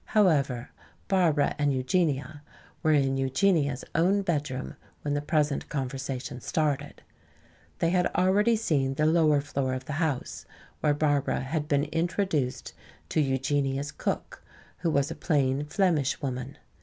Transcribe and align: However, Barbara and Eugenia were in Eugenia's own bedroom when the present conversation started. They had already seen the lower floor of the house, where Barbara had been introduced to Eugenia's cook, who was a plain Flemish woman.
However, 0.17 0.71
Barbara 1.07 1.53
and 1.59 1.71
Eugenia 1.71 2.41
were 2.81 2.91
in 2.93 3.17
Eugenia's 3.17 3.83
own 3.93 4.23
bedroom 4.23 4.75
when 5.03 5.13
the 5.13 5.21
present 5.21 5.69
conversation 5.69 6.41
started. 6.41 7.03
They 7.77 7.91
had 7.91 8.07
already 8.15 8.55
seen 8.55 8.95
the 8.95 9.05
lower 9.05 9.41
floor 9.41 9.75
of 9.75 9.85
the 9.85 9.93
house, 10.01 10.47
where 10.79 10.95
Barbara 10.95 11.41
had 11.41 11.67
been 11.67 11.83
introduced 11.83 12.73
to 13.09 13.21
Eugenia's 13.21 13.91
cook, 13.91 14.41
who 14.79 14.89
was 14.89 15.11
a 15.11 15.15
plain 15.15 15.65
Flemish 15.65 16.19
woman. 16.19 16.57